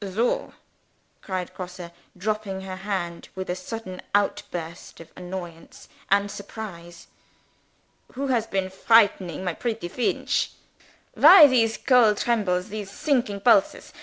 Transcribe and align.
"Soh!" 0.03 0.53
cried 1.21 1.53
Grosse, 1.53 1.91
dropping 2.17 2.61
her 2.61 2.77
hand 2.77 3.29
with 3.35 3.51
a 3.51 3.55
sudden 3.55 4.01
outbreak 4.15 4.99
of 4.99 5.11
annoyance 5.15 5.87
and 6.09 6.31
surprise. 6.31 7.05
"Who 8.13 8.25
has 8.29 8.47
been 8.47 8.71
frightening 8.71 9.43
my 9.43 9.53
pretty 9.53 9.89
Feench? 9.89 10.53
Why 11.13 11.45
these 11.45 11.77
cold 11.77 12.17
trembles? 12.17 12.69
these 12.69 12.89
sinking 12.89 13.41
pulses? 13.41 13.93